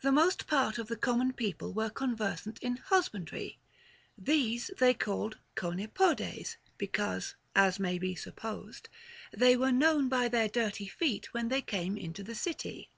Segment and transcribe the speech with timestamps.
[0.00, 3.58] The most part of the common people were conversant in husbandry;
[4.16, 8.88] these they called χονίηοδες, because (as may be supposed)
[9.36, 12.90] they were known by their dirty feet when they came into the city.